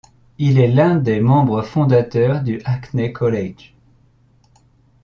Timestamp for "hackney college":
2.65-3.75